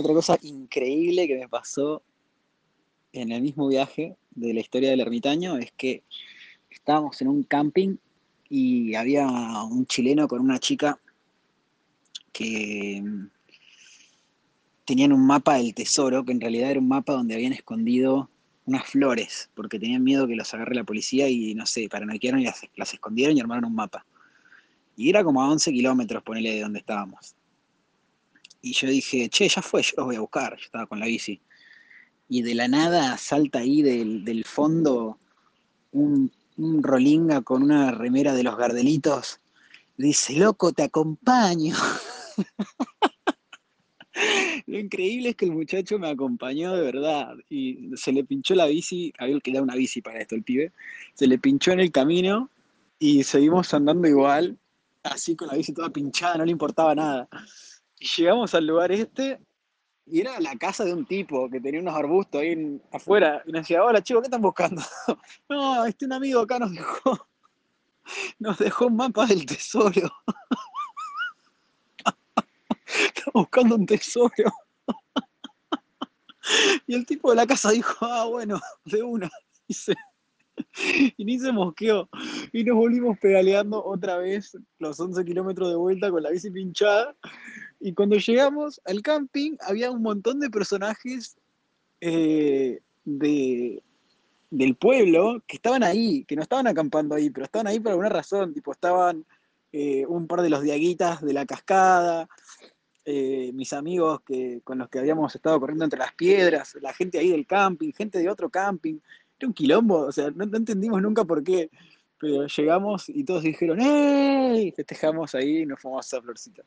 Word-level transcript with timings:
Otra 0.00 0.14
cosa 0.14 0.38
increíble 0.40 1.28
que 1.28 1.36
me 1.36 1.46
pasó 1.46 2.02
en 3.12 3.32
el 3.32 3.42
mismo 3.42 3.68
viaje 3.68 4.16
de 4.30 4.54
la 4.54 4.60
historia 4.60 4.88
del 4.88 5.00
ermitaño 5.00 5.58
es 5.58 5.72
que 5.72 6.04
estábamos 6.70 7.20
en 7.20 7.28
un 7.28 7.42
camping 7.42 7.98
y 8.48 8.94
había 8.94 9.28
un 9.28 9.84
chileno 9.84 10.26
con 10.26 10.40
una 10.40 10.58
chica 10.58 10.98
que 12.32 13.02
mm, 13.04 13.28
tenían 14.86 15.12
un 15.12 15.26
mapa 15.26 15.56
del 15.56 15.74
tesoro, 15.74 16.24
que 16.24 16.32
en 16.32 16.40
realidad 16.40 16.70
era 16.70 16.80
un 16.80 16.88
mapa 16.88 17.12
donde 17.12 17.34
habían 17.34 17.52
escondido 17.52 18.30
unas 18.64 18.86
flores, 18.86 19.50
porque 19.54 19.78
tenían 19.78 20.02
miedo 20.02 20.26
que 20.26 20.34
los 20.34 20.54
agarre 20.54 20.76
la 20.76 20.84
policía 20.84 21.28
y 21.28 21.54
no 21.54 21.66
sé, 21.66 21.90
paranoiquearon 21.90 22.40
y 22.40 22.44
las, 22.44 22.62
las 22.74 22.94
escondieron 22.94 23.36
y 23.36 23.40
armaron 23.40 23.66
un 23.66 23.74
mapa. 23.74 24.06
Y 24.96 25.10
era 25.10 25.22
como 25.22 25.42
a 25.42 25.50
11 25.50 25.70
kilómetros, 25.72 26.22
ponele, 26.22 26.54
de 26.54 26.62
donde 26.62 26.78
estábamos. 26.78 27.36
Y 28.62 28.72
yo 28.72 28.88
dije, 28.88 29.28
che, 29.28 29.48
ya 29.48 29.62
fue, 29.62 29.82
yo 29.82 29.92
los 29.96 30.06
voy 30.06 30.16
a 30.16 30.20
buscar. 30.20 30.56
Yo 30.56 30.64
estaba 30.64 30.86
con 30.86 31.00
la 31.00 31.06
bici. 31.06 31.40
Y 32.28 32.42
de 32.42 32.54
la 32.54 32.68
nada 32.68 33.16
salta 33.16 33.60
ahí 33.60 33.82
del, 33.82 34.24
del 34.24 34.44
fondo 34.44 35.18
un, 35.92 36.30
un 36.56 36.82
rolinga 36.82 37.42
con 37.42 37.62
una 37.62 37.90
remera 37.90 38.34
de 38.34 38.42
los 38.42 38.56
gardelitos. 38.56 39.40
Dice, 39.96 40.34
loco, 40.34 40.72
te 40.72 40.84
acompaño. 40.84 41.74
Lo 44.66 44.78
increíble 44.78 45.30
es 45.30 45.36
que 45.36 45.46
el 45.46 45.52
muchacho 45.52 45.98
me 45.98 46.08
acompañó 46.08 46.74
de 46.74 46.82
verdad 46.82 47.34
y 47.48 47.90
se 47.96 48.12
le 48.12 48.24
pinchó 48.24 48.54
la 48.54 48.66
bici, 48.66 49.12
había 49.18 49.40
que 49.40 49.52
dar 49.52 49.62
una 49.62 49.74
bici 49.74 50.02
para 50.02 50.20
esto 50.20 50.34
el 50.34 50.42
pibe, 50.42 50.72
se 51.14 51.26
le 51.26 51.38
pinchó 51.38 51.72
en 51.72 51.80
el 51.80 51.90
camino 51.90 52.50
y 52.98 53.24
seguimos 53.24 53.72
andando 53.72 54.06
igual, 54.08 54.58
así 55.02 55.36
con 55.36 55.48
la 55.48 55.54
bici 55.54 55.72
toda 55.72 55.90
pinchada, 55.90 56.38
no 56.38 56.44
le 56.44 56.52
importaba 56.52 56.94
nada. 56.94 57.28
Y 58.00 58.06
llegamos 58.06 58.54
al 58.54 58.66
lugar 58.66 58.90
este 58.90 59.38
y 60.06 60.20
era 60.22 60.40
la 60.40 60.56
casa 60.56 60.84
de 60.84 60.92
un 60.92 61.06
tipo 61.06 61.48
que 61.48 61.60
tenía 61.60 61.80
unos 61.80 61.94
arbustos 61.94 62.40
ahí 62.40 62.80
afuera 62.90 63.42
y 63.46 63.52
nos 63.52 63.62
decía, 63.62 63.84
hola 63.84 64.02
chicos, 64.02 64.22
¿qué 64.22 64.26
están 64.26 64.42
buscando? 64.42 64.82
no, 65.48 65.84
este 65.84 66.06
un 66.06 66.14
amigo 66.14 66.40
acá 66.40 66.58
nos 66.58 66.72
dejó, 66.72 67.28
nos 68.40 68.58
dejó 68.58 68.86
un 68.86 68.96
mapa 68.96 69.26
del 69.26 69.46
tesoro. 69.46 70.10
Estamos 72.86 73.34
buscando 73.34 73.76
un 73.76 73.86
tesoro. 73.86 74.32
Y 76.86 76.94
el 76.94 77.06
tipo 77.06 77.30
de 77.30 77.36
la 77.36 77.46
casa 77.46 77.70
dijo, 77.70 77.94
ah, 78.04 78.24
bueno, 78.24 78.60
de 78.84 79.02
una. 79.02 79.30
Y, 79.68 79.74
se- 79.74 79.94
ni 81.18 81.38
se 81.38 81.52
mosqueó. 81.52 82.08
Y 82.52 82.64
nos 82.64 82.76
volvimos 82.76 83.16
pedaleando 83.18 83.84
otra 83.84 84.16
vez 84.16 84.56
los 84.78 84.98
11 84.98 85.24
kilómetros 85.24 85.68
de 85.68 85.76
vuelta 85.76 86.10
con 86.10 86.22
la 86.22 86.30
bici 86.30 86.50
pinchada. 86.50 87.14
Y 87.80 87.94
cuando 87.94 88.16
llegamos 88.16 88.80
al 88.84 89.00
camping, 89.02 89.56
había 89.60 89.90
un 89.90 90.02
montón 90.02 90.38
de 90.38 90.50
personajes 90.50 91.36
eh, 92.00 92.80
de, 93.04 93.82
del 94.50 94.76
pueblo 94.76 95.42
que 95.46 95.56
estaban 95.56 95.82
ahí, 95.82 96.24
que 96.24 96.36
no 96.36 96.42
estaban 96.42 96.66
acampando 96.66 97.14
ahí, 97.14 97.30
pero 97.30 97.46
estaban 97.46 97.66
ahí 97.66 97.80
por 97.80 97.92
alguna 97.92 98.10
razón. 98.10 98.52
Tipo, 98.52 98.72
estaban 98.72 99.24
eh, 99.72 100.04
un 100.06 100.26
par 100.26 100.42
de 100.42 100.50
los 100.50 100.62
diaguitas 100.62 101.22
de 101.22 101.32
la 101.32 101.46
cascada, 101.46 102.28
eh, 103.04 103.50
mis 103.54 103.72
amigos 103.72 104.20
que, 104.22 104.60
con 104.62 104.78
los 104.78 104.88
que 104.90 104.98
habíamos 104.98 105.34
estado 105.34 105.58
corriendo 105.58 105.84
entre 105.84 105.98
las 105.98 106.12
piedras, 106.12 106.76
la 106.82 106.92
gente 106.92 107.18
ahí 107.18 107.30
del 107.30 107.46
camping, 107.46 107.92
gente 107.92 108.18
de 108.18 108.28
otro 108.28 108.50
camping. 108.50 108.98
Era 109.38 109.48
un 109.48 109.54
quilombo, 109.54 110.00
o 110.00 110.12
sea, 110.12 110.30
no, 110.30 110.44
entendimos 110.44 111.00
nunca 111.00 111.24
por 111.24 111.42
qué, 111.42 111.70
pero 112.18 112.46
llegamos 112.46 113.08
y 113.08 113.24
todos 113.24 113.42
dijeron 113.42 113.80
¡Ey! 113.80 114.70
Festejamos 114.72 115.34
ahí 115.34 115.62
y 115.62 115.66
nos 115.66 115.80
fuimos 115.80 116.04
a 116.04 116.06
esa 116.06 116.22
florcita. 116.22 116.62